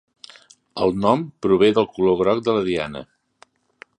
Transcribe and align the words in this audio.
El 0.85 0.95
nom 1.03 1.21
prové 1.45 1.69
del 1.77 1.87
color 1.97 2.19
groc 2.23 2.43
de 2.49 2.55
la 2.57 2.65
diana. 2.71 3.07